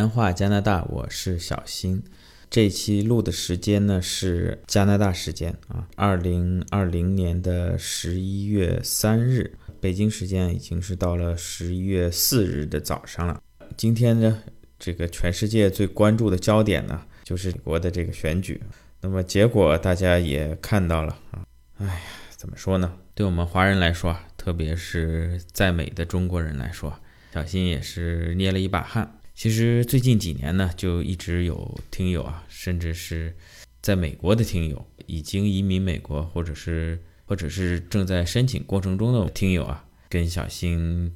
[0.00, 2.02] 安话加拿大，我是小新。
[2.48, 13.42] 这期录的时间呢是加拿大时间啊，二零二零年的十一月三日，北京时间已经是到了十一月四日的早上了。
[13.76, 14.42] 今天呢，
[14.78, 18.58] 这个全世界最关注的焦点呢，就是美国的这个选举。
[19.02, 21.44] 那么结果大家也看到了啊，
[21.76, 22.94] 哎呀，怎么说呢？
[23.14, 26.98] 对我们华人来说，特别是在美的中国人来说，
[27.34, 29.18] 小新也是捏了一把汗。
[29.40, 33.34] 其实最近几年呢，就一直有听友啊，甚至是
[33.80, 41.10] 在美国的听友，已经移民美国，或者是或者是正在申请过程中的听友啊，跟小新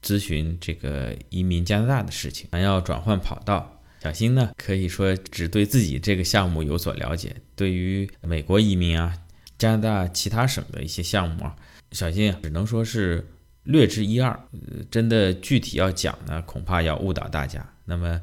[0.00, 3.82] 咨询这个移民加拿大的事情，想要转换跑道。
[4.00, 9.12] 小新呢，可以说只对自己这个项目有所了解，对于美国移民啊，
[9.58, 11.56] 加拿大其他省的一些项目啊，
[11.90, 13.26] 小新只能说是。
[13.66, 17.74] 略知一二，呃，真的具体要讲呢，恐怕要误导大家。
[17.84, 18.20] 那么，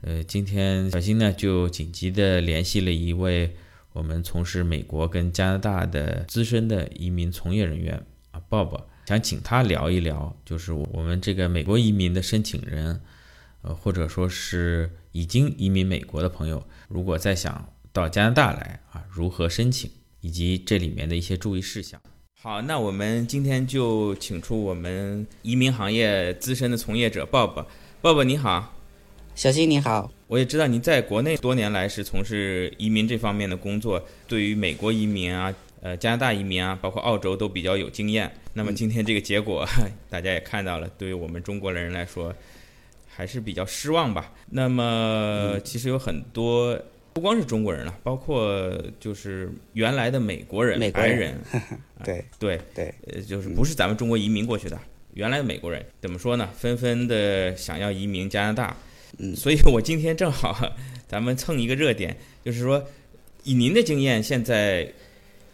[0.00, 3.56] 呃，今天小新呢就紧急的联系了一位
[3.92, 13.00] 我们从事美国跟加拿大的资深的移民从业人员啊，Bob，想请他聊一聊，就是我们这个美国移民的申请人，
[13.62, 22.00] 呃，或者说是已经移民美国的朋友，如果再想到加拿大来啊，如何申请，以及这里面的一些注意事项。
[22.40, 27.64] 好，那我们今天就请出我们移民行业资深的从业者鲍勃。
[28.00, 28.72] 鲍勃你好，
[29.34, 30.08] 小新你好。
[30.28, 38.30] 我也知道您在国内多年来是从事移民这方面的工作，对于美国移民啊、呃加拿大移民啊，包括澳洲都比较有经验。
[38.52, 39.66] 那么今天这个结果
[40.08, 42.32] 大家也看到了，对于我们中国人来说
[43.08, 44.32] 还是比较失望吧。
[44.48, 46.80] 那么其实有很多。
[47.12, 51.36] 不光是中国人了，包括就是原来的美国人、白人，
[52.04, 54.78] 对对对，呃，就是不是咱们中国移民过去的，
[55.14, 55.84] 原来的美国人。
[56.00, 56.48] 怎么说呢？
[56.56, 58.76] 纷纷的想要移民加拿大，
[59.18, 60.56] 嗯，所以我今天正好
[61.08, 62.84] 咱们蹭一个热点，就是说
[63.42, 64.92] 以您的经验，现在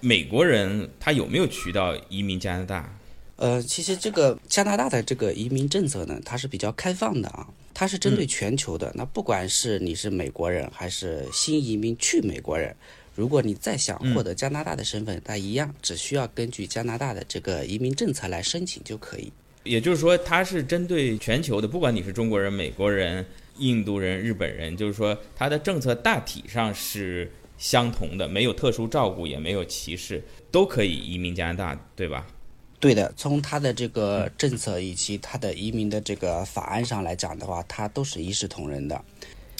[0.00, 2.98] 美国人他有没有渠道移民加拿大？
[3.36, 7.48] 呃，其实这个加拿大的这个移民政策呢，它是比较开放的啊。
[7.74, 12.74] 它是针对全球的，那不管是你是美国人还是新移民去美国人，
[13.16, 19.32] 如果你再想获得加拿大的身份，它一样只需要根据加拿大的这个移民政策来申请就可以。
[19.64, 23.26] 也就是说，它是针对全球的，不管你是中国人、美国人、
[23.58, 32.26] 印度人、日本人，就是说它的政策大体上是相同的，没有特殊照顾，也没有歧视，都可以移民加拿大，对吧？
[32.84, 39.02] 对的，从他的这个政策以及他的移民的这个法案上来讲的话，他都是一视同仁的。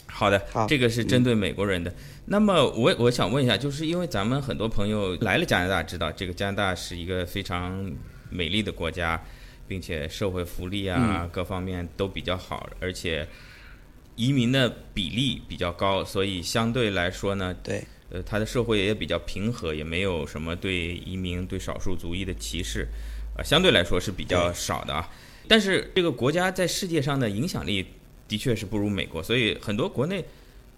[0.05, 1.91] 好的，这个是针对美国人的。
[2.27, 7.91] 那么我我想问一下，就是因为咱们很多朋友来了加拿大，知道这个加拿大是一个非常
[8.29, 9.19] 美丽的国家，
[9.67, 13.27] 并且社会福利啊各方面都比较好，而且
[14.17, 22.87] 移民的比例比较高，所以相对来说呢，对，呃，它的社会也比较平和，也没有什么对移民对少数族裔的歧视。
[23.37, 25.09] 啊，相对来说是比较少的啊，
[25.49, 27.87] 但是这个国家在世界上的影响力
[28.28, 30.25] 的确是不如美国，所以很多国内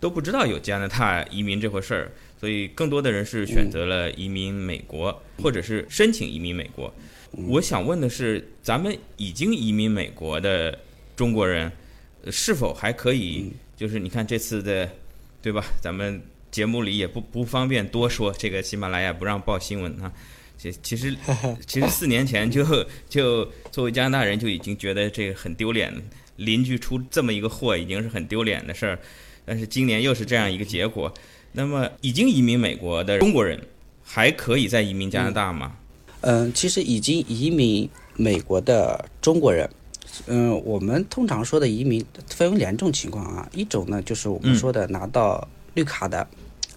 [0.01, 6.93] 都不知道有加拿大移民这回事儿，所以更多的人是选择了移民美国，或者是申请移民美国。
[7.33, 10.79] 我想问的是，咱们已经移民美国的
[11.15, 11.71] 中国人，
[12.31, 13.53] 是否还可以？
[13.77, 14.91] 就是你看这次的，
[15.43, 15.63] 对吧？
[15.83, 20.11] 咱们节目里也不不方便多说，这个喜马拉雅不让报新闻啊。
[20.59, 21.17] 其其实，
[21.67, 22.65] 其实四年前就
[23.09, 25.93] 就作为加拿大人就已经觉得这个很丢脸，
[26.37, 28.99] 邻居出这么一个祸已经是很丢脸的事儿，
[29.45, 31.13] 但是今年又是这样一个结果。
[31.53, 33.59] 那么已经移民美国的中国人
[34.03, 35.77] 还可以再移民加拿大吗？
[36.23, 39.69] 嗯，其实已经移民美国的中国人，
[40.27, 46.27] 嗯，我们通常说的移民分为两种情况啊，一种呢就是我们说的拿到绿卡的。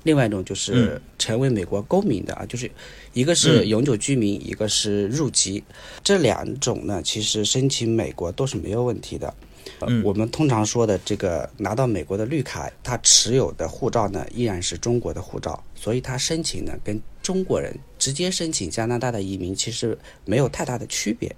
[0.03, 2.69] 另外一种就是成为美国公民的啊，就是
[3.13, 5.63] 一个是永久居民，一个是入籍。
[6.03, 9.33] 这两种呢，其实申请美国都是没有问题的。
[9.81, 21.33] 嗯，我们通常说的这个拿到美国的绿卡，他持有的护照呢依然是中国的护照，所以他申请呢跟中国人直接申请加拿大的移民其实没有太大的区别。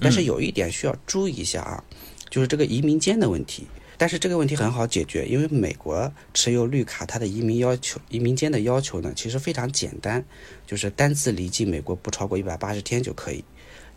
[0.00, 1.82] 但是有一点需要注意一下啊，
[2.28, 3.66] 就是这个移民监的问题。
[4.00, 10.24] 但是这个问题很好解决，因为美国持有绿卡，它的移民要求、移民间的要求呢，其实非常简单，
[10.66, 13.44] 就是单次离境美国不超过一百八十天就可以。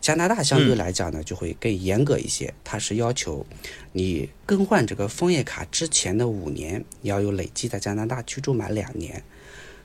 [0.01, 3.45] 加拿大相对来讲呢，就会更严格一些，它是要求
[3.93, 9.23] 你更换这个枫叶卡之前的五年，你要有累计在加拿大居住满两年，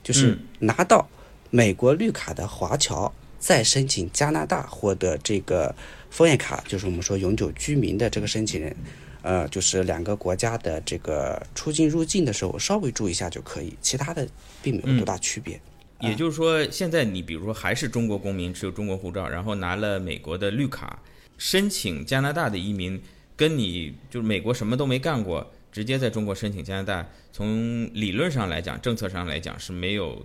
[0.02, 1.08] 就是拿到
[1.50, 5.72] 美国绿卡的华侨再申请加拿大获得这个
[6.10, 8.74] 枫叶卡，就是我们说永久居民的这个申请人。
[9.22, 14.26] 呃，就是两个国家的这个出境入境的时候稍微注意一下就可以，其他的
[14.62, 15.60] 并没有多大区别。
[16.00, 21.02] 也就是说，现在你比如说还是中国公民，持有中国护照，然后拿了美国的绿卡，
[21.36, 23.00] 申请加拿大的移民，
[23.36, 30.24] 跟你就是美国什么都没干过，直接在中国申请加拿大，从理论上来讲，政策上来讲是没有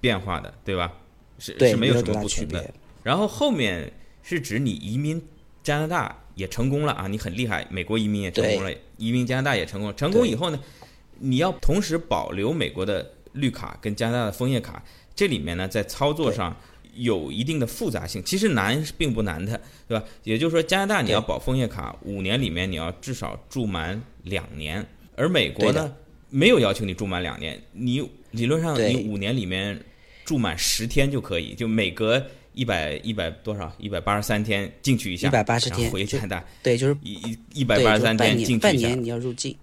[0.00, 0.92] 变化的，对吧？
[1.38, 2.74] 是是没有什么不同的。
[3.04, 3.92] 然后后面
[4.24, 5.22] 是指你移民
[5.62, 9.94] 加拿大也成功了啊，你很厉害，美国移民也成功了，移民加拿大也成功了。
[9.94, 10.60] 成功以后呢，
[11.18, 14.82] 你要同时保留美国的绿卡跟加拿大的枫叶卡。
[15.14, 16.56] 这里面呢，在操作上
[16.94, 20.04] 有一定的复杂性，其实难是并不难的，对吧？
[20.24, 24.84] 也就是说，加拿大你要保枫叶卡，五年里面你要至少住满两年，
[25.14, 25.94] 而美国呢，
[26.30, 29.78] 没有要求你住满两年，你理论上你五年里面
[30.24, 39.56] 住满十天就可以，就每隔一百一百多少一百八十三天进去一下，一百八十天回加拿大，对，就是一一一百八十三天进去一下，半年你要入境。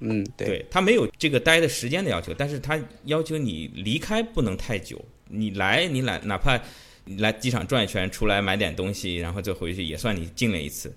[0.00, 5.02] 嗯，对他没有这个待的时间的要求，但是他要求你离开不能太久。
[5.28, 6.60] 你来，你来，哪怕
[7.18, 10.94] 来机场转一圈，出来买点东西，然后再回去，也算你进了一次。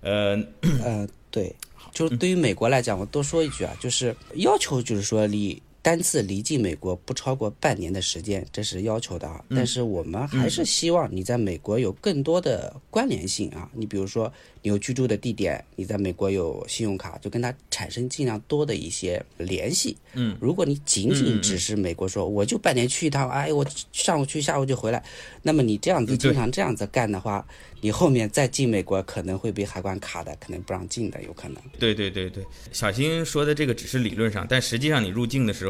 [0.00, 0.42] 呃
[0.82, 1.54] 呃，对，
[1.92, 5.62] 就是对于美国来讲，我多说一句啊，就是要求就是说你。
[5.82, 9.42] 单次离境美国不超过半年的时间，这是要求的啊。
[9.50, 13.70] 但是我们还是希望你在美国有更多的关联性啊。
[13.74, 14.32] 你比如说，
[14.62, 19.96] 你有居住的地点，你在美国有信用卡，就跟他产生尽量多的一些联系。
[20.14, 25.02] 嗯，如果你仅仅只是美国说我就半年去一趟，哎，我上午去下午就回来，
[25.42, 27.46] 那么你这样子经常这样子干的话。
[27.82, 31.56] 你后面再进美国可能会被海关卡的，可能不让进的，有可能。
[31.78, 35.69] 对对对对，小新说的这个只是理论上，但实际上你入境的时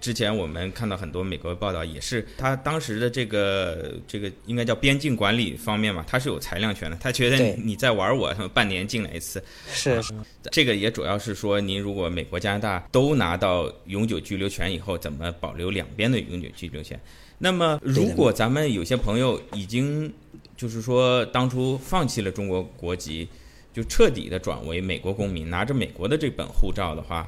[0.00, 9.42] 之前我们看到很多美国报道，也是他当时的这个这个应该叫边境管理方面嘛，他是有裁量权的，他觉得你在玩我，他们半年进来一次。
[9.72, 10.02] 是，
[10.50, 16.98] 这个也主要是说，您如果美国、加拿大都拿到永久居留权以后，怎么保留两边的永久居留权？
[17.38, 20.12] 那么，如果咱们有些朋友已经。
[20.56, 23.26] 就是说，当初放弃了中国国籍，
[23.72, 27.26] 就彻底的转为美国公民，拿着美国的这本护照的话，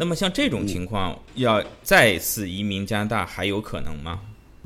[0.00, 4.18] 那么像这种情况，要再次移民加拿大还有可能吗？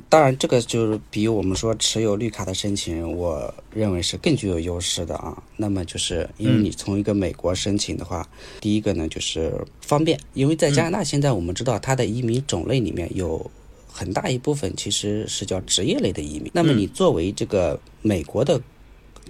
[0.07, 5.43] 当然，这个就是比我们说持有绿卡的申请人，我认为是更具有优势的啊。
[5.57, 8.25] 那么就是因为你从一个美国申请的话，
[8.61, 13.51] 第一个呢就是方便，因为在加拿大现在我们知道它的移民种类里面有。
[13.97, 16.51] 很大一部分其实是叫职业类的移民。
[16.53, 18.59] 那么你作为这个美国的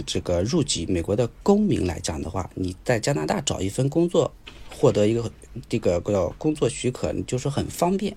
[0.07, 4.33] 这个入籍美国的公民来讲的话，你在加拿大找一份工作，
[4.75, 5.31] 获得一个
[5.67, 8.15] 这个叫工作许可，你就是很方便。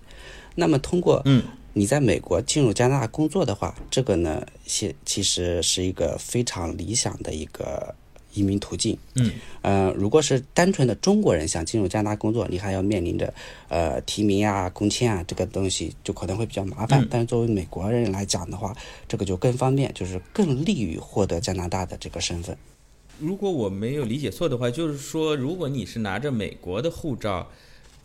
[0.54, 1.42] 那么通过嗯
[1.72, 7.94] 你在美国进入加拿大工作的话，这个呢，其其实是一个非常理想的一个。
[8.34, 9.32] 移民途径，嗯，
[9.62, 13.32] 呃，如果是单纯的中国人想进入加拿大工作，你还要面临着，
[13.68, 17.04] 呃，提名啊、工签啊这个东西，就可能会比较麻烦。
[17.10, 18.76] 但是作为美国人来讲的话，
[19.08, 22.56] 这个就更方便，就是更利于获得加拿大的这个身份。
[23.20, 27.48] 如果我没有理解错的话，就是说，如果你是拿着美国的护照，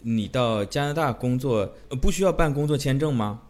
[0.01, 3.42] 你到加拿大工作，不需要办工作签证吗？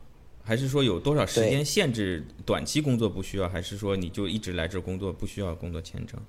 [0.43, 2.25] 还是说有多少时间限制？
[2.45, 3.47] 短期工作不需要？
[3.47, 6.19] 还是说你就一直来这工作，不需要工作签证？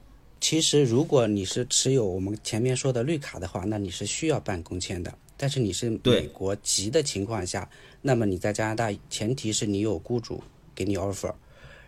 [0.40, 5.12] 其实，如果你是持有我们前面说的绿卡的话，那你是需要办工签的。
[5.36, 7.69] 但是你是美国籍的情况下，
[8.03, 10.41] 那么你在加拿大，前提是你有雇主
[10.74, 11.34] 给你 offer，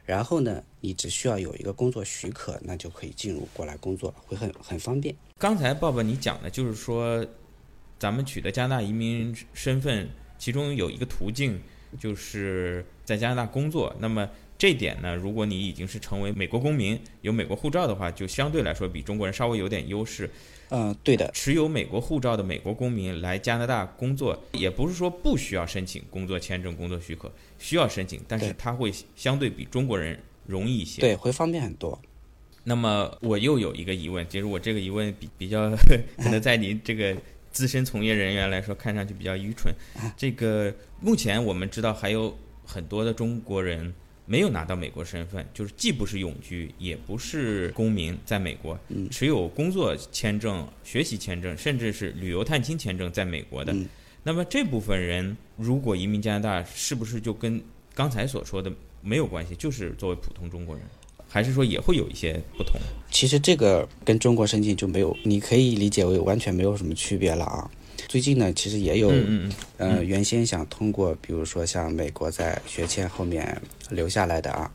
[0.06, 5.14] 然后呢，你只需要有一个工作许可，那就可以进入过来工作，会很很方便。
[5.36, 7.26] 刚才鲍勃你讲的就是说，
[7.98, 10.08] 咱们取得加拿大移民身份，
[10.38, 11.60] 其中有一个途径
[11.98, 13.94] 就是在加拿大工作。
[13.98, 20.30] 那么这点呢，如果你已经是成为美国公民，有美国护照的话，就相对来说比中国人稍微有点优势。
[20.70, 21.30] 嗯，对的。
[21.32, 31.02] 持有美国护照的美国公民来加拿大工作，也不是说不需要申请工作签证、工作许可，需要申请，但是他会相对比中国人容易一些。
[31.02, 32.00] 对，会方便很多。
[32.64, 35.70] 那么我又有一个疑问，其实我这个疑问比比较
[36.16, 37.14] 可能在您这个
[37.52, 39.72] 资深从业人员来说看上去比较愚蠢。
[40.16, 43.94] 这个目前我们知道还有很多的中国人。
[44.26, 48.78] 没有拿到美国身份，就是既不是永居，也不是公民，在美国
[49.11, 53.75] 持有工作签证、学习签证，甚至是旅游探亲签证，在美国的。
[54.23, 57.62] 那么这部分人如果移民加拿大，是不是就跟
[57.95, 59.54] 刚才所说的没有关系？
[59.54, 60.85] 就是作为普通中国人，
[61.28, 62.80] 还是说也会有一些不同？
[63.11, 67.71] 其实这个跟中国申请就没有，你可以理解为完全没有什么区别了啊。
[68.08, 73.60] 最近呢，其实也有，嗯嗯呃，原先想通过，比如说像美国在学签后面
[73.90, 74.72] 留下来的啊，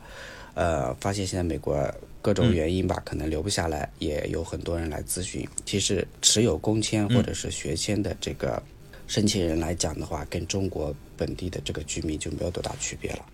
[0.54, 1.76] 呃，发现现在美国
[2.20, 5.48] 各种原因吧，可能留不下来，也有很多人来咨询。
[5.64, 8.62] 其实持有工签或者是学签的这个
[9.06, 13.26] 申请人来讲的话，跟中国本地的这个居民就没有多大区别了。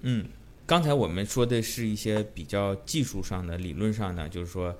[0.00, 0.24] 嗯，
[0.66, 4.74] 刚才我们说的是一些比较技术上的、理论上的，就是说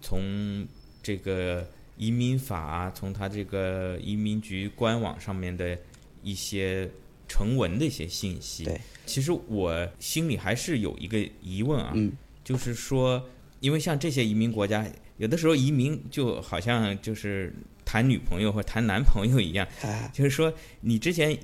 [0.00, 0.66] 从
[1.02, 5.78] 这个移民法啊，从他这个移民局官网上面的
[6.22, 6.90] 一些
[7.28, 8.64] 成文的一些信息。
[8.64, 12.12] 对，其实我心里还是有一个疑问啊，嗯
[12.44, 13.22] 就是说，
[13.60, 14.86] 因为像这些移民国家，
[15.18, 21.38] 有的时候移民就好像就是谈女朋友或谈男朋友一样， 啊，就是说你之前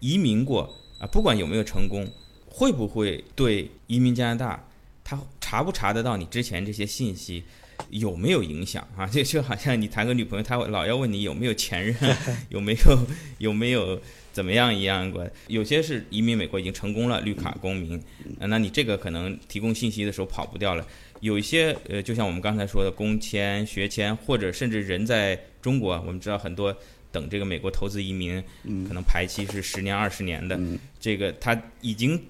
[0.00, 0.62] 移民过
[0.98, 2.08] 啊，不管有没有成功，
[2.48, 4.68] 会不会对移民加拿大，
[5.04, 7.44] 他查不查得到你之前这些信息？
[7.90, 9.06] 有没有影响啊？
[9.06, 11.94] 就 就好像你谈个女朋友，她老要问你有没有前任，
[12.50, 13.06] 有没有
[13.38, 14.00] 有没有
[14.32, 15.28] 怎么样一样过。
[15.46, 18.00] 有些是移民美国已经成功了，绿卡公民，
[18.38, 20.86] 呃那你这个可能提供信息的时候跑不掉了。
[21.20, 26.76] 有一些呃，就像我们刚才说的工签、学签，或者甚至人在中国，我们知道很多
[27.12, 28.42] 等这个美国投资移民，
[28.88, 32.20] 可能排期是十年、二十年的，嗯这个他已经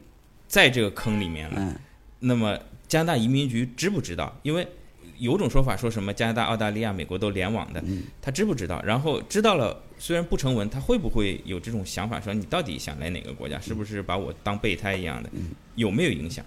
[0.46, 1.54] 在这个坑里面了。
[1.58, 1.74] 嗯
[2.24, 2.56] 那么
[2.86, 4.38] 加拿大移民局知不知道？
[4.42, 4.64] 因为
[5.22, 8.82] 有种说法说什么加拿大、澳大利亚、美国都联网的，嗯他知不知道？
[8.84, 13.60] 然后知道了，虽然不成文，他会不会有这种想法，说你到底想来哪个国家？
[13.60, 15.30] 是不是把我当备胎一样的？
[15.76, 16.44] 有没有影响？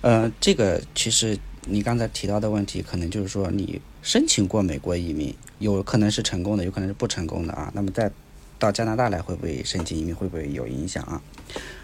[0.00, 7.70] 呃，这个其实你刚才提到的问题，可能就是说你申请过美国移民，有可能是成功的，有可能是不成功的啊。
[7.74, 8.10] 那么再
[8.58, 11.20] 到加拿大来，会不会申请移民，会不会有影响啊？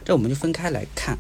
[0.02, 1.18] 这我们就分开来看。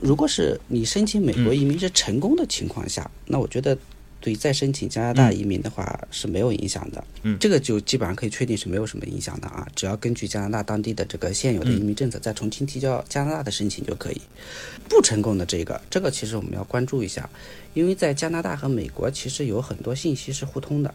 [0.00, 3.76] 如果是你申请美国移民是成功的情况下，那我觉得
[4.22, 7.04] 对再申请加拿大移民的话是没有影响的。
[7.24, 14.20] 嗯这个就基本上可以确定是没有什么影响的啊，只要根据加拿大当地的这个现有的移民政策再重新提交加拿大的申请就可以。
[14.88, 17.28] 不成功的这个，这个其实我们要关注一下，
[17.74, 20.94] 因为在加拿大和美国其实有很多信息是互通的，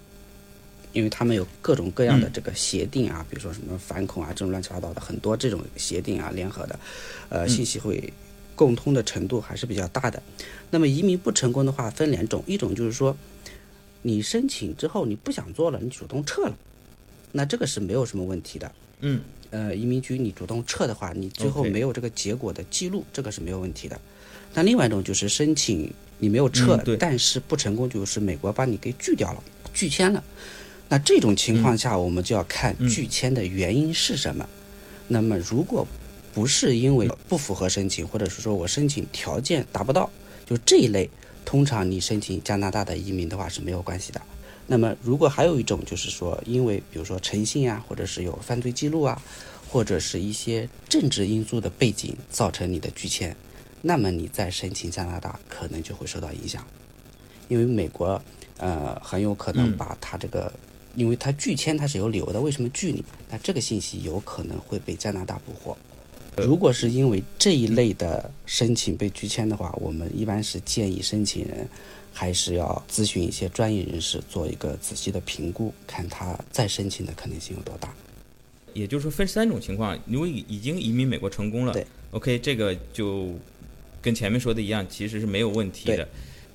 [0.93, 6.79] 因为他们有各种各样的这个协定啊，比如说什么反恐啊这种乱七八糟的很多这种协定啊联合的，
[7.29, 8.13] 呃，信息会
[8.57, 10.21] 共通的程度还是比较大的。
[10.71, 13.15] 那么移民不成功的话分两种，一种就是说
[14.01, 16.57] 你申请之后你不想做了，你主动撤了，
[17.31, 18.69] 那这个是没有什么问题的。
[19.01, 19.21] 嗯，
[19.51, 23.97] 呃，移民局你主动撤的话，你最后没有这个结果的记录，这个是没有问题的。
[24.53, 30.23] 那另外一种就是申请你没有撤，嗯但是不成功，就是美国把你给拒掉了，拒签了。
[30.89, 34.47] 那这种情况下，我们就要看嗯拒签的原因是什么。
[35.07, 35.85] 那么如果
[36.37, 40.07] 不是因为不符合申请，或者是说我申请条件达不到，
[40.45, 41.09] 就这一类，
[41.43, 44.21] 通常你申请加拿大的移民的话是没有关系的。
[44.67, 49.19] 那么如果还有一种就是说，因为比如说诚信啊，或者是有犯罪记录啊，
[49.67, 53.35] 或者是一些政治因素的背景造成你的拒签，
[53.81, 56.63] 那么你再申请加拿大可能就会受到影响，
[57.47, 58.21] 因为美国
[58.57, 60.53] 呃很有可能嗯把他这个，
[60.93, 63.03] 因为他拒签他是有理由的，为什么拒你？
[63.27, 65.75] 那这个信息有可能会被加拿大捕获。
[66.43, 71.67] 如果是因为这一类的申请被拒签的话，我们一般是建议申请人
[72.13, 77.93] 还是要咨询一些专业人士，做一个仔细的评估，看他再申请的可能性有多大。
[78.73, 83.33] 也就是说分三种情况，如果已已经移民美国成功了对，OK，这个就
[84.01, 86.07] 跟前面说的一样，其实是没有问题的。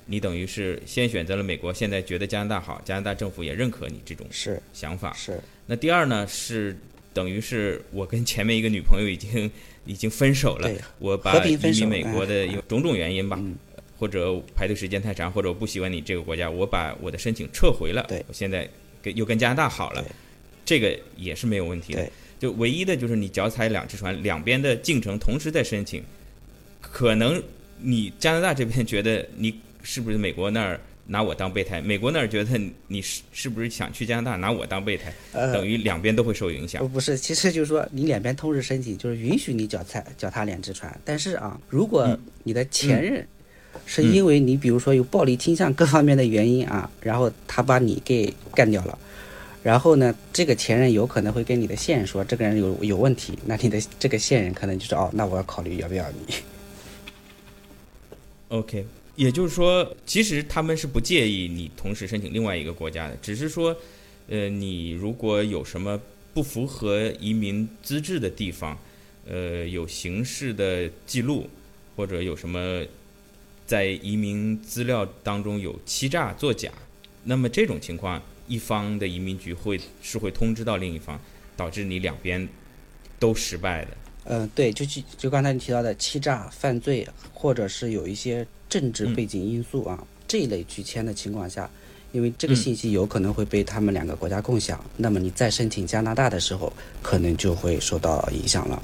[0.05, 5.13] 你等于是先选择了美国，现在觉得加拿大好，加拿大政府也认可你这种是想法。
[5.13, 6.77] 是，那第二呢是
[7.13, 9.49] 等于是我跟前面一个女朋友已经
[9.85, 13.55] 已经分手了，我把移民美国的嗯有种种原因吧，嗯。
[13.99, 18.67] 或者排队时间太长，或者我不喜欢你这个国家，我把我的申请撤回了，我现在
[19.01, 20.03] 跟又跟加拿大好了，
[20.65, 22.05] 这个也是没有问题的。
[22.37, 26.03] 就唯一的就是你脚踩两只船，两边的进程同时在申请，
[26.81, 27.41] 可能
[27.79, 36.87] 你加拿大这边觉得你是不是美国那儿拿我当备胎，美国那儿觉得你是是不是想去加拿大拿我当备胎，呃等于两边都会受影响不。
[36.87, 40.97] 不是，其实就是说你两边同时申请，就是允许你脚踩脚踏两只船。
[41.03, 43.27] 但是啊，如果嗯你的前任
[43.85, 48.97] 是因为你比如说有暴力倾向各方面的原因啊，然后他把你给干掉了。
[49.61, 56.35] 然后呢，这个前任有可能会跟你的现任说这个人有有问题，那你的这个现任可能就是哦，那我要考虑要不要你。
[58.49, 63.75] OK，也就是说，其实他们是不介意你同时申请另外一个国家的，只是说，
[64.27, 65.99] 呃，你如果有什么
[66.33, 68.77] 不符合移民资质的地方，
[69.27, 71.47] 呃，有刑事的记录，
[71.95, 72.83] 或者有什么
[73.65, 76.71] 在移民资料当中有欺诈作假，
[77.23, 81.19] 那么这种情况，一方的移民局会是会通知到另一方，
[81.55, 82.47] 导致你两边
[83.19, 83.91] 都失败的。
[84.25, 91.69] 嗯，对，就就就刚才你提到的欺诈犯罪，或者是有一些政治背景因素啊，这一类拒签的情况下，
[92.11, 98.81] 因为这个信息有可能会被他们两个国家共享，那么你再申请加拿大的时候，可能就会受到影响了。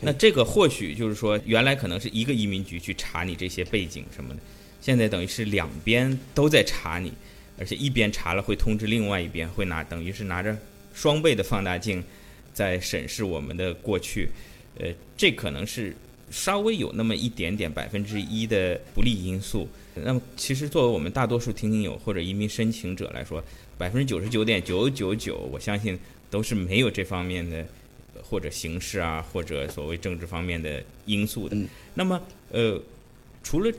[0.00, 4.40] 那这个或许就是说，原来可能是一个移民局去查你这些背景什么的，
[4.80, 7.12] 现在等于是两边都在查你，
[7.58, 10.56] 而且一边查了会通知另外一边，会拿等于是拿着
[10.94, 12.02] 双倍的放大镜
[12.54, 14.30] 在审视我们的过去。
[14.78, 15.94] 呃，这可能是
[16.30, 19.68] 稍微有那么一点点百分之一的不利因素。
[19.94, 23.42] 那么，其实作为我们大多数听听友或者移民申请者来说，
[23.76, 25.98] 百分之九十九点九九九，我相信
[26.30, 27.66] 都是没有这方面的。
[28.22, 31.56] 或者形式啊，或者所谓政治方面的因素的。
[31.94, 32.20] 那么，
[32.50, 32.80] 呃，
[33.42, 33.72] 除了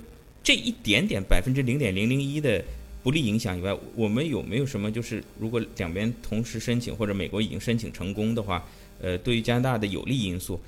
[0.43, 2.61] 这一点点百分之零点零零一的
[3.03, 8.67] 不利影响以外，我们有没有什么就是如果两边同时申请，或者美国已经申请成功的话，
[8.99, 10.59] 呃，对于加拿大的有利因素，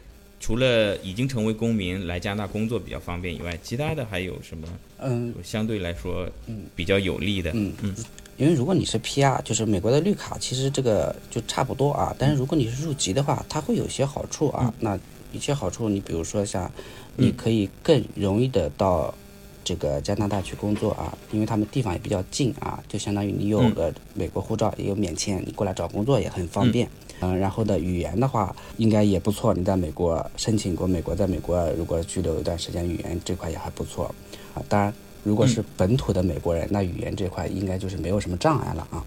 [0.43, 4.67] 除了已经成为公民来加拿大工作比较方便以外，其他的还有什么？
[4.99, 7.51] 嗯，相对来说，嗯，比较有利的。
[7.53, 7.95] 嗯嗯。
[8.35, 12.13] 因为如果你是 PR，就是美国的绿卡，其实这个就差不多啊。
[12.19, 14.73] 但是如果你是入籍的话，它会有些好处啊。
[14.81, 14.99] 那
[15.31, 16.69] 一些好处，你比如说像，
[17.15, 19.15] 你可以更容易的到
[19.63, 26.87] 这个加拿大去工作啊，因为他们地方也比较近啊，就相当于你有个美国护照也有免签，你过来找工作也很方便。
[27.21, 34.13] 嗯，然后的语言的话应该也不错，你在美国申请过美国，在美国如果居留一段时间，语言这块也还不错
[34.53, 34.61] 啊。
[34.67, 34.93] 当然。
[35.25, 39.01] 如果是本土的美国人，那语言这块应该就是没有什么障碍了啊。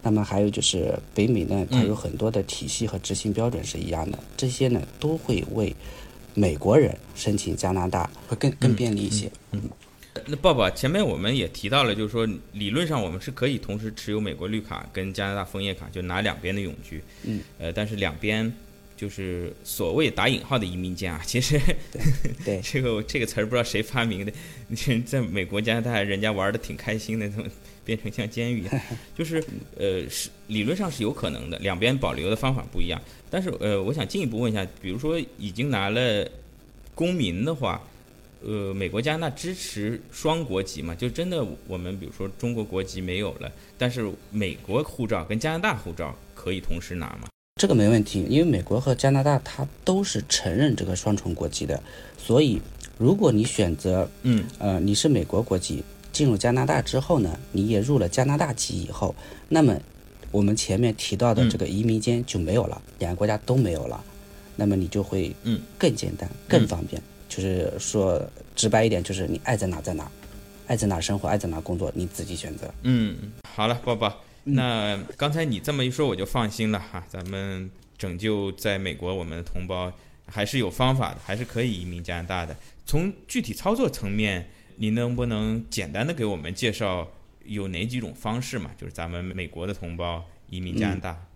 [0.00, 5.74] 那么还有就是北美呢，它有很多的体系和执行标准是一样的，这些呢都会为
[6.34, 9.28] 美国人申请加拿大会更更便利一些。
[9.50, 9.60] 嗯，
[10.26, 17.02] 那爸爸前面我们也提到了，就是说理论上我们是可以同时持有美国绿卡跟加拿大枫叶卡，就拿两边的永居。
[17.24, 18.52] 嗯，呃，但是两边。
[18.98, 21.56] 就是所谓打引号的移民监啊，其实，
[22.44, 24.32] 对 这个这个词儿不知道谁发明的。
[24.66, 27.46] 你在美国、加拿大，人家玩的挺开心的，怎么
[27.84, 28.80] 变成像监狱一样？
[29.16, 29.40] 就是
[29.76, 33.00] 呃，是理论上是有可能的，两边保留的方法不一样。
[33.30, 36.28] 但是呃，我想进一步问一下，比如说已经拿了
[36.96, 37.80] 公民的话，
[38.44, 40.94] 呃，美国、加拿大支持双国籍吗？
[40.94, 47.28] 就真的我们比如说中国国籍没有了，但是美国护照跟加拿大护照可以同时拿吗？
[47.60, 51.82] 这个没问题，因为美国和加拿大它都是承认这个双重国籍的，
[52.16, 52.60] 所以
[52.96, 59.12] 如果你选择，嗯，呃，你是美国国籍，进入加拿大之后呢，你也入了加拿大籍以后，
[59.48, 59.76] 那么
[60.30, 64.04] 我们前面提到的这个移民间就没有了，两个国家都没有了，
[64.54, 68.20] 那么你就会，嗯，更简单、更方便，就是说
[68.56, 70.10] 直白一点，就是你爱在哪在哪，
[70.66, 72.72] 爱在哪生活，爱在哪工作，你自己选择。
[72.82, 74.20] 嗯，好了，抱抱。
[74.44, 77.04] 那刚才你这么一说，我就放心了哈。
[77.08, 79.92] 咱们拯救在美国我们的同胞
[80.26, 82.56] 还是有方法的，还是可以移民加拿大的。
[82.86, 87.06] 从具体操作层面，你能不能简单的给我们介绍
[87.44, 88.70] 有哪几种方式嘛？
[88.78, 91.26] 就是咱们美国的同胞移民加拿大。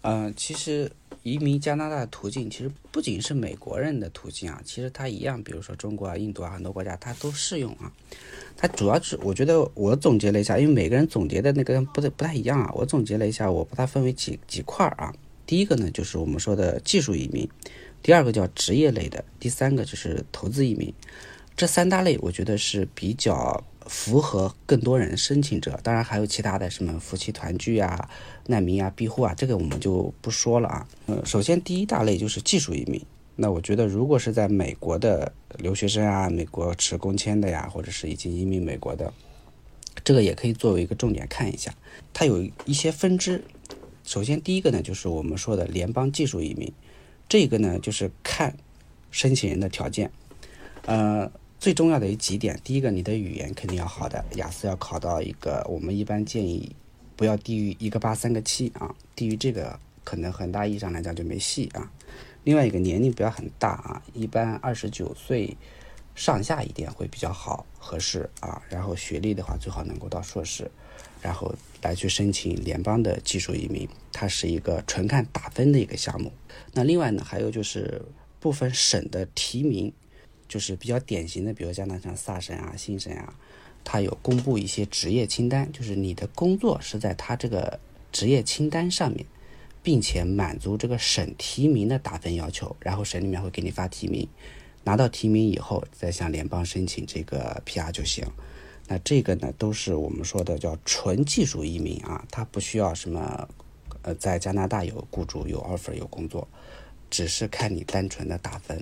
[0.00, 0.90] 嗯，其实
[1.22, 7.92] 移民加拿大的途径其实不仅是美国人的途径啊，其实它一样，比如说中国啊、印度啊很多国家它都适用啊。
[8.56, 12.72] 它主要是，我觉得我总结了一下，因为每个人总结的那个不太不太一样啊。
[12.74, 15.14] 我总结了一下，我把它分为几几块啊。
[15.46, 17.46] 第一个呢，就是我们说的技术移民；
[18.02, 20.92] 第二个叫职业类的；第三个就是投资移民。
[21.54, 25.78] 这三大类，我觉得是比较符合更多人申请者。
[25.82, 28.08] 当然还有其他的什么夫妻团聚啊、
[28.46, 30.88] 难民啊、庇护啊，这个我们就不说了啊。
[31.06, 33.00] 呃，首先第一大类就是技术移民。
[33.36, 39.12] 那我觉得，如果是在美国的留学生啊，美国持工签的呀，或者是已经移民美国的，
[40.02, 41.74] 这个也可以作为一个重点看一下。
[42.14, 43.44] 它有一些分支。
[44.04, 46.72] 首先，第一个呢，就是我们说的联邦技术移民，
[47.28, 48.56] 这个呢，就是看
[49.10, 50.10] 申请人的条件。
[50.86, 51.30] 呃，
[51.62, 56.74] 最重要的有几点，第一个，你的语言肯定要好的，雅思要考到一个，我们一般建议
[57.14, 61.88] 不要低于一个八三个七啊，低于这个，可能很大意义上来讲就没戏啊。
[62.42, 65.56] 另外一个年龄不要很大啊，一般二十九岁
[66.16, 68.60] 上下一点会比较好合适啊。
[68.68, 70.68] 然后学历的话最好能够到硕士，
[71.20, 76.32] 然后来去申请联邦的技术移民，它是一个纯看打分的一个项目。
[76.72, 78.02] 那另外呢，还有就是
[78.40, 79.92] 部分省的提名，
[80.52, 83.32] 就是比较典型的，比如加拿大像萨省啊、新省啊，
[83.82, 89.24] 它有公布一些职业清单，就是你的工作是在它这个职业清单上面。
[89.84, 94.28] 并且满足这个省提名的打分要求，然后省里面会给你发提名，
[94.84, 98.24] 拿到提名以后再向联邦申请这个 PR 就行。
[98.86, 103.48] 那这个呢，都是我们说的叫纯技术移民啊，他不需要什么，
[104.02, 106.46] 呃，在加拿大有雇主、有 offer、有工作。
[107.10, 108.80] 只是看你单纯的打分。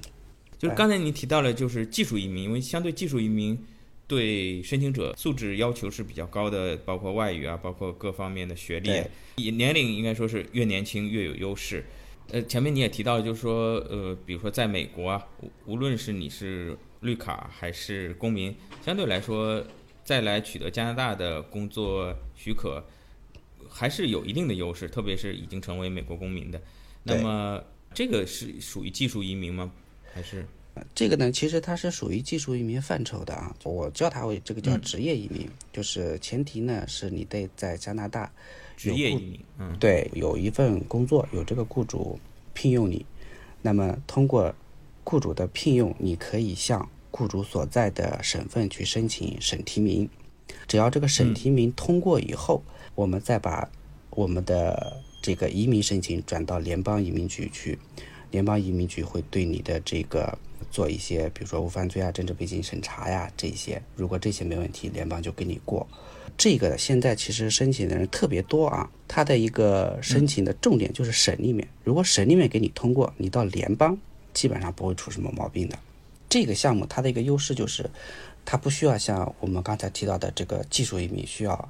[0.61, 3.59] 就是刚才你提到了，就是技术移民，因为相对技术移民
[4.07, 11.83] 对申请者素质要求是比较高的，包括外语啊，包括各方面的学历，年龄应该说是越年轻越有优势。
[12.31, 15.27] 呃，前面你也提到，就是说，呃，比如说在美国啊，
[15.64, 19.64] 无论是你是绿卡还是公民，相对来说
[20.05, 22.85] 再来取得加拿大的工作许可，
[23.66, 26.61] 还是有一定的优势，特别是已经成为美国公民的。
[27.03, 29.73] 那么这个是属于技术移民吗？
[30.12, 30.44] 还是，
[30.94, 33.55] 这个呢，其实它是属于技术移民范畴的啊。
[33.64, 38.31] 我叫它为这个叫职业移民，就是前提呢是你得在加拿大
[38.77, 42.18] 职业移民，嗯，对，有一份工作，有这个雇主
[42.55, 43.05] 聘用你，
[43.62, 44.55] 那么通过
[45.05, 50.09] 雇主的聘用，你可以向雇主所在的省份去申请省提名，
[50.66, 52.62] 只要这个省提名通过以后，
[52.94, 53.68] 我们再把
[54.11, 57.79] 我们的这个移民申请转到联邦移民局去。
[58.31, 60.37] 联邦移民局会对你的这个
[60.71, 63.83] 做一些，比如说无犯罪啊、政治背景审查呀这些。
[63.97, 65.87] 如果这些没问题，联邦就给你过。
[66.37, 68.88] 这个现在其实申请的人特别多啊。
[69.09, 73.99] 他的一个申请的重点就是省里面，如果省里面给你通过，你到联邦
[74.33, 75.77] 基本上不会出什么毛病的。
[76.29, 77.90] 这个项目它的一个优势就是，
[78.45, 81.69] 它不需要像我们刚才提到的这个技术移民需要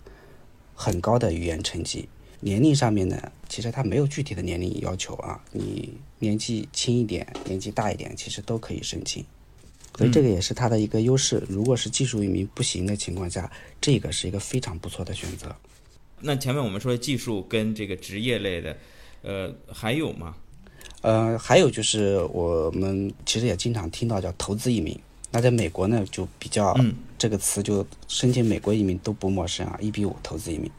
[0.75, 2.07] 很高的语言成绩。
[2.40, 9.24] 年龄上面呢，其实它没有具体的年龄要求啊，你年纪轻一点，年纪大一点，其实都可以申请，
[9.96, 11.42] 所以这个也是它的一个优势。
[11.48, 13.50] 如果是技术移民不行的情况下，
[13.81, 15.55] 这个是一个非常不错的选择。
[16.18, 18.76] 那前面我们说的技术跟这个职业类的，
[19.22, 20.35] 呃，还有吗？
[21.03, 24.98] 呃，还有就是我们其实也经常听到叫投资移民。
[25.31, 26.76] 那在美国呢，就比较
[27.16, 30.70] 这个词就申请美国移民都不陌生啊，一比五投资移民。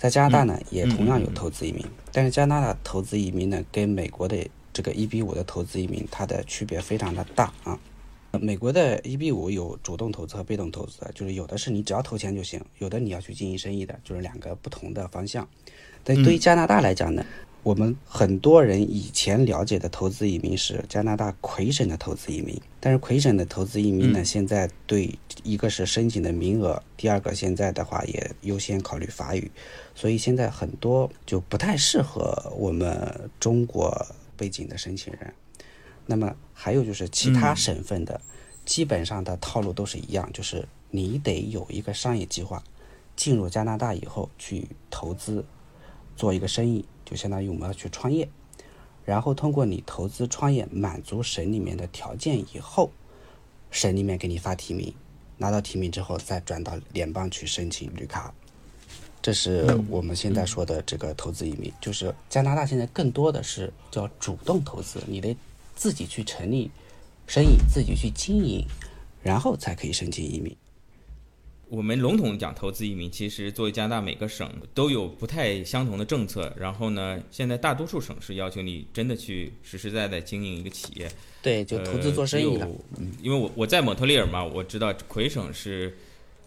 [0.00, 7.78] 在加拿大呢，也同样有投资移民，但是加拿大投资移民呢，跟美国的这个一比五的投资移民，它的区别非常的大啊。
[8.40, 15.46] 美国的一比五有主动投资和被动投资，就是有的是你只要投钱就行，有的你要去经营生意的，就是两个不同的方向。
[16.02, 17.22] 但对于加拿大来讲呢？
[17.62, 29.50] 我们很多人以前了解的投资移民是加拿大魁省的投资移民，但是魁省的投资移民呢，现在对一个是申请的名额，第二个现在的话也优先考虑法语，
[29.94, 33.94] 所以现在很多就不太适合我们中国
[34.38, 35.34] 背景的申请人。
[36.06, 38.18] 那么还有就是其他省份的，
[38.64, 42.64] 基本上的套路都是一样，就是你得有一个商业计划，
[43.14, 45.44] 进入加拿大以后去投资，
[46.16, 46.82] 做一个生意。
[47.10, 48.28] 就相当于我们要去创业，
[49.04, 52.90] 然后通过你投资创业满足省里面的条件以后，
[53.72, 54.94] 省里面给你发提名，
[55.36, 58.32] 拿到提名之后再转到联邦去申请绿卡，
[59.20, 61.72] 这是我们现在说的这个投资移民。
[61.80, 65.36] 就是加拿大现在更多的是叫主动投资，你得
[65.74, 66.70] 自己去成立
[67.26, 68.64] 生意，自己去经营，
[69.22, 70.56] 然后才可以申请移民。
[71.70, 76.52] 我们笼统讲投资移民，其实作为加拿大每个省都有不太相同的政策。
[76.58, 81.08] 然后呢，现在大多数省市要求你真的去实实在在经营一个企业。
[81.40, 82.68] 对，就投资做生意的。
[83.22, 85.96] 因为我我在蒙特利尔嘛，我知道魁省是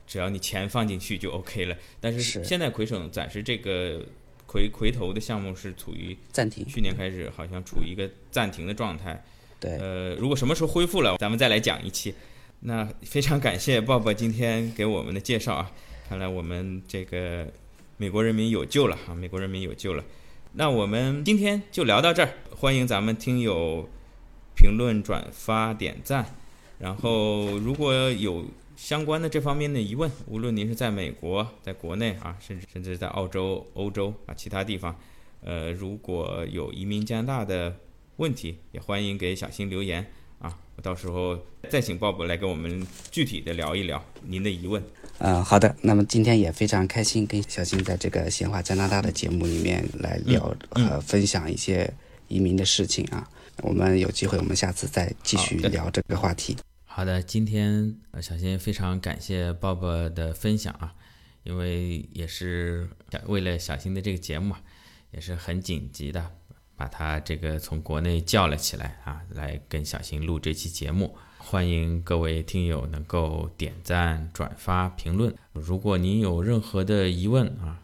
[0.05, 1.75] 只要你钱放进去就 OK 了。
[2.01, 4.01] 但是现在魁省暂时这个
[4.45, 9.23] 魁魁投的项目是处于暂停，去年开始好像处于一个暂停的状态。
[9.57, 12.13] 对，呃，如果什么时候恢复了，咱们再来讲一期。
[12.65, 15.71] 那非常感谢鲍勃今天给我们的介绍啊！
[16.07, 17.45] 看来我们这个
[17.97, 19.13] 美国人民有救了啊！
[19.13, 20.03] 美国人民有救了。
[20.53, 23.89] 那我们今天就聊到这儿，欢迎咱们听友
[24.55, 26.25] 评论、转发、点赞。
[26.79, 28.45] 然后如果有
[28.77, 34.97] 相关的这方面的疑问，无论您是在美国、在国内啊，甚至甚至在澳洲、欧洲啊其他地方，
[35.41, 37.75] 呃，如果有移民加拿大的
[38.15, 40.09] 问题，也欢迎给小新留言。
[40.43, 44.83] 啊，我到时候再请鲍勃来跟我们具体的聊一聊您的疑问。
[45.17, 45.73] 嗯，好的。
[45.81, 51.91] 那么今天也非常开心跟小新在这个闲话加拿大的节目里面来聊和分享一些
[52.27, 53.27] 移民的事情啊。
[53.61, 56.57] 我们有机会，我们下次再继续聊这个话题。
[56.83, 60.93] 好的，今天小新非常感谢鲍勃的分享啊，
[61.43, 62.89] 因为也是
[63.27, 64.55] 为了小新的这个节目，
[65.11, 66.31] 也是很紧急的。
[66.75, 71.15] 把他这个从国内叫了起来啊，来跟小新录这期节目。
[71.37, 75.35] 欢迎各位听友能够点赞、转发、评论。
[75.51, 77.81] 如果您有任何的疑问啊，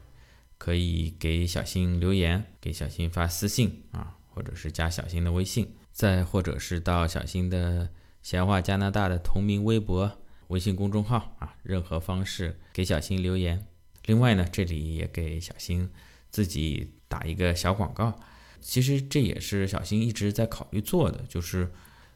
[0.58, 7.90] 可以给小新留言，给小新发私信啊，或者是加小新的微信，再或者是到小新的
[8.24, 10.10] 闲话加拿大的同名微博、
[10.48, 13.68] 微信公众号啊，任何方式给小新留言。
[14.06, 15.90] 另外呢，这里也给小新
[16.32, 18.18] 自己打一个小广告。
[18.62, 21.72] 其实这也是小新一直在考虑做的，就是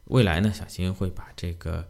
[0.05, 1.87] 未来呢，小新会把这个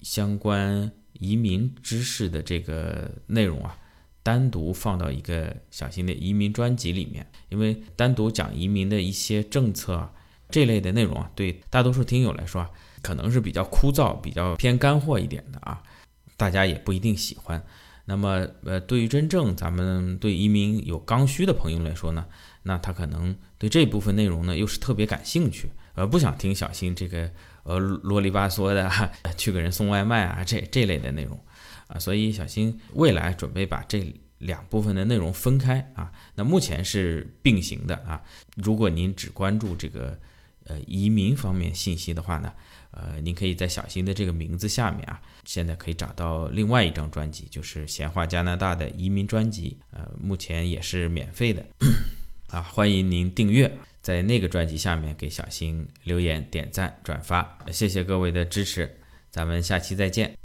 [0.00, 3.78] 相关移民知识的这个内容啊，
[4.22, 10.12] 单独放到一个小新的移民专辑里面，因为单独讲移民的一些政策啊
[10.50, 12.70] 这类的内容啊，对大多数听友来说啊，
[13.02, 15.82] 可能是比较枯燥、比较偏干货一点的啊，
[16.36, 17.64] 大家也不一定喜欢。
[18.08, 22.24] 那么，呃，对于真正咱们对移民有刚需的朋友来说呢，
[22.66, 27.30] 那他可能对这部分内容呢又是特别感兴趣，而不想听小新这个
[27.62, 28.90] 呃啰里吧嗦的
[29.38, 31.38] 去给人送外卖啊这这类的内容
[31.86, 38.20] 啊，所以小新未来准备把这两部分的内容分开啊，那目前是并行的啊。
[38.56, 40.18] 如果您只关注这个
[40.64, 42.52] 呃移民方面信息的话呢？
[42.92, 51.62] 呃，您可以在小新的这个名字下面啊，现在可以找到另外一张专辑，就是闲话加拿大的移民专辑，呃，目前也是免费的，
[52.48, 58.98] 啊，欢迎您订阅，在那个专辑下面给小新留言、点赞、转发，谢谢各位的支持，
[59.30, 60.34] 咱们下期再见。